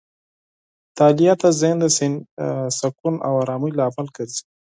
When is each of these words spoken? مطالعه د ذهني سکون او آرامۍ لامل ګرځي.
مطالعه 0.91 1.33
د 1.41 1.43
ذهني 1.59 1.89
سکون 2.79 3.15
او 3.27 3.31
آرامۍ 3.43 3.71
لامل 3.79 4.07
ګرځي. 4.15 4.43